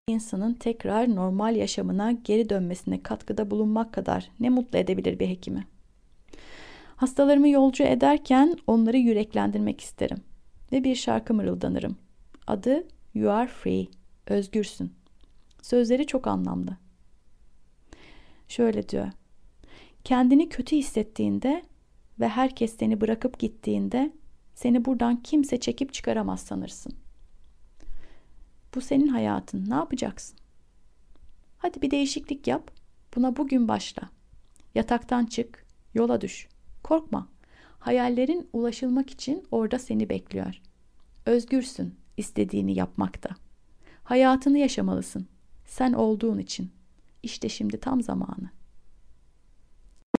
insanın 0.09 0.55
tekrar 0.55 1.17
normal 1.17 1.57
yaşamına 1.57 2.13
geri 2.13 2.49
dönmesine 2.49 3.03
katkıda 3.03 3.51
bulunmak 3.51 3.93
kadar 3.93 4.31
ne 4.41 4.51
mutlu 4.51 4.79
edebilir 4.79 5.19
bir 5.19 5.29
hekimi? 5.29 5.67
Hastalarımı 6.97 7.49
yolcu 7.49 7.85
ederken 7.85 8.57
onları 8.67 8.97
yüreklendirmek 8.97 9.81
isterim 9.81 10.19
ve 10.73 10.85
bir 10.85 10.95
şarkı 10.95 11.35
mırıldanırım. 11.35 11.97
Adı 12.47 12.89
You 13.15 13.33
Are 13.33 13.49
Free, 13.49 13.87
özgürsün. 14.27 14.93
Sözleri 15.63 16.07
çok 16.07 16.27
anlamlı. 16.27 16.77
Şöyle 18.49 18.89
diyor. 18.89 19.09
Kendini 20.05 20.49
kötü 20.49 20.77
hissettiğinde 20.77 21.63
ve 22.21 22.29
herkes 22.29 22.77
seni 22.77 23.01
bırakıp 23.01 23.39
gittiğinde 23.39 24.13
seni 24.63 24.85
buradan 24.85 25.23
kimse 25.23 25.61
çekip 25.61 25.93
çıkaramaz 25.93 26.41
sanırsın. 26.41 26.95
Bu 28.75 28.81
senin 28.81 29.09
hayatın. 29.09 29.71
Ne 29.71 29.75
yapacaksın? 29.75 30.39
Hadi 31.59 31.83
bir 31.83 31.91
değişiklik 31.91 32.47
yap. 32.47 32.71
Buna 33.17 33.37
bugün 33.37 33.69
başla. 33.69 34.11
Yataktan 34.75 35.27
çık, 35.27 35.67
yola 35.95 36.21
düş. 36.21 36.49
Korkma. 36.83 37.29
Hayallerin 37.79 38.49
ulaşılmak 38.53 39.11
için 39.11 39.47
orada 39.51 39.79
seni 39.79 40.09
bekliyor. 40.09 40.61
Özgürsün 41.27 41.95
istediğini 42.17 42.75
yapmakta. 42.79 43.31
Hayatını 44.05 44.59
yaşamalısın. 44.59 45.27
Sen 45.67 45.93
olduğun 45.93 46.39
için. 46.39 46.71
İşte 47.23 47.49
şimdi 47.49 47.81
tam 47.81 48.03
zamanı. 48.03 48.51